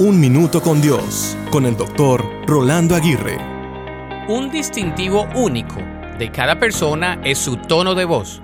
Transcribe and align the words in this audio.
Un 0.00 0.20
Minuto 0.20 0.62
con 0.62 0.80
Dios, 0.80 1.36
con 1.50 1.66
el 1.66 1.76
doctor 1.76 2.24
Rolando 2.46 2.94
Aguirre. 2.94 3.36
Un 4.28 4.48
distintivo 4.48 5.28
único 5.34 5.74
de 6.20 6.30
cada 6.30 6.60
persona 6.60 7.20
es 7.24 7.36
su 7.36 7.56
tono 7.56 7.96
de 7.96 8.04
voz. 8.04 8.40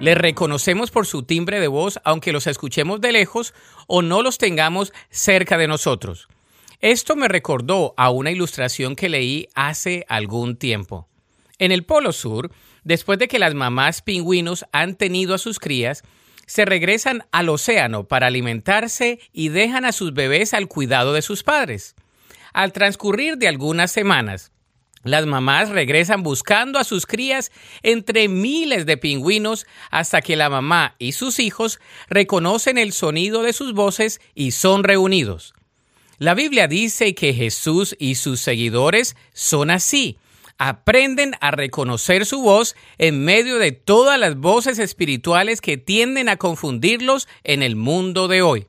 Le 0.00 0.16
reconocemos 0.16 0.90
por 0.90 1.06
su 1.06 1.22
timbre 1.22 1.60
de 1.60 1.68
voz 1.68 2.00
aunque 2.02 2.32
los 2.32 2.48
escuchemos 2.48 3.00
de 3.00 3.12
lejos 3.12 3.54
o 3.86 4.02
no 4.02 4.24
los 4.24 4.38
tengamos 4.38 4.92
cerca 5.08 5.56
de 5.56 5.68
nosotros. 5.68 6.26
Esto 6.80 7.14
me 7.14 7.28
recordó 7.28 7.94
a 7.96 8.10
una 8.10 8.32
ilustración 8.32 8.96
que 8.96 9.08
leí 9.08 9.46
hace 9.54 10.04
algún 10.08 10.56
tiempo. 10.56 11.06
En 11.60 11.70
el 11.70 11.84
Polo 11.84 12.10
Sur, 12.10 12.50
después 12.82 13.20
de 13.20 13.28
que 13.28 13.38
las 13.38 13.54
mamás 13.54 14.02
pingüinos 14.02 14.66
han 14.72 14.96
tenido 14.96 15.32
a 15.36 15.38
sus 15.38 15.60
crías, 15.60 16.02
se 16.48 16.64
regresan 16.64 17.24
al 17.30 17.50
océano 17.50 18.08
para 18.08 18.26
alimentarse 18.26 19.20
y 19.32 19.50
dejan 19.50 19.84
a 19.84 19.92
sus 19.92 20.14
bebés 20.14 20.54
al 20.54 20.66
cuidado 20.66 21.12
de 21.12 21.20
sus 21.22 21.44
padres. 21.44 21.94
Al 22.54 22.72
transcurrir 22.72 23.36
de 23.36 23.48
algunas 23.48 23.92
semanas, 23.92 24.50
las 25.04 25.26
mamás 25.26 25.68
regresan 25.68 26.22
buscando 26.22 26.78
a 26.78 26.84
sus 26.84 27.04
crías 27.04 27.52
entre 27.82 28.28
miles 28.28 28.86
de 28.86 28.96
pingüinos 28.96 29.66
hasta 29.90 30.22
que 30.22 30.36
la 30.36 30.48
mamá 30.48 30.96
y 30.98 31.12
sus 31.12 31.38
hijos 31.38 31.80
reconocen 32.08 32.78
el 32.78 32.92
sonido 32.92 33.42
de 33.42 33.52
sus 33.52 33.74
voces 33.74 34.18
y 34.34 34.52
son 34.52 34.84
reunidos. 34.84 35.54
La 36.16 36.34
Biblia 36.34 36.66
dice 36.66 37.14
que 37.14 37.34
Jesús 37.34 37.94
y 37.98 38.14
sus 38.14 38.40
seguidores 38.40 39.16
son 39.34 39.70
así 39.70 40.18
aprenden 40.58 41.34
a 41.40 41.52
reconocer 41.52 42.26
su 42.26 42.42
voz 42.42 42.74
en 42.98 43.24
medio 43.24 43.58
de 43.58 43.72
todas 43.72 44.18
las 44.18 44.36
voces 44.36 44.78
espirituales 44.78 45.60
que 45.60 45.78
tienden 45.78 46.28
a 46.28 46.36
confundirlos 46.36 47.28
en 47.44 47.62
el 47.62 47.76
mundo 47.76 48.28
de 48.28 48.42
hoy. 48.42 48.66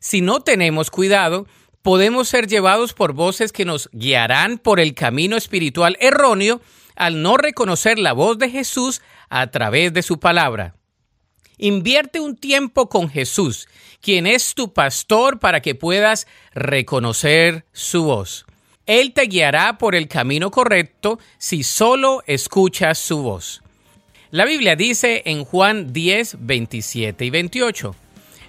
Si 0.00 0.20
no 0.20 0.40
tenemos 0.40 0.90
cuidado, 0.90 1.46
podemos 1.80 2.28
ser 2.28 2.48
llevados 2.48 2.92
por 2.92 3.12
voces 3.12 3.52
que 3.52 3.64
nos 3.64 3.88
guiarán 3.92 4.58
por 4.58 4.80
el 4.80 4.94
camino 4.94 5.36
espiritual 5.36 5.96
erróneo 6.00 6.60
al 6.96 7.22
no 7.22 7.36
reconocer 7.36 7.98
la 7.98 8.12
voz 8.12 8.36
de 8.38 8.50
Jesús 8.50 9.00
a 9.30 9.46
través 9.46 9.92
de 9.92 10.02
su 10.02 10.18
palabra. 10.18 10.74
Invierte 11.56 12.18
un 12.18 12.36
tiempo 12.36 12.88
con 12.88 13.08
Jesús, 13.08 13.68
quien 14.00 14.26
es 14.26 14.54
tu 14.54 14.72
pastor 14.72 15.38
para 15.38 15.62
que 15.62 15.76
puedas 15.76 16.26
reconocer 16.52 17.64
su 17.72 18.02
voz. 18.04 18.44
Él 18.86 19.12
te 19.12 19.26
guiará 19.26 19.78
por 19.78 19.94
el 19.94 20.08
camino 20.08 20.50
correcto 20.50 21.20
si 21.38 21.62
solo 21.62 22.24
escuchas 22.26 22.98
su 22.98 23.22
voz. 23.22 23.62
La 24.30 24.44
Biblia 24.44 24.74
dice 24.76 25.22
en 25.26 25.44
Juan 25.44 25.92
10, 25.92 26.38
27 26.40 27.24
y 27.24 27.30
28, 27.30 27.94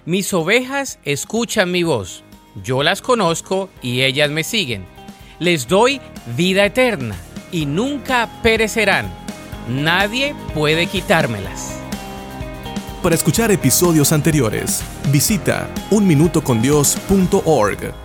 Mis 0.06 0.34
ovejas 0.34 0.98
escuchan 1.04 1.70
mi 1.70 1.84
voz, 1.84 2.24
yo 2.64 2.82
las 2.82 3.00
conozco 3.00 3.70
y 3.82 4.02
ellas 4.02 4.30
me 4.30 4.44
siguen. 4.44 4.84
Les 5.38 5.68
doy 5.68 6.00
vida 6.36 6.64
eterna 6.64 7.16
y 7.52 7.66
nunca 7.66 8.40
perecerán. 8.42 9.12
Nadie 9.68 10.34
puede 10.52 10.86
quitármelas. 10.86 11.78
Para 13.02 13.14
escuchar 13.14 13.50
episodios 13.50 14.12
anteriores, 14.12 14.82
visita 15.12 15.68
unminutocondios.org. 15.90 18.03